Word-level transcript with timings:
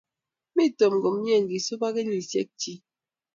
mi 0.55 0.65
Tom 0.77 0.93
komyee 1.03 1.39
ngisub 1.43 1.81
ak 1.87 1.93
kenyisheck 1.95 2.49
chii 2.59 2.81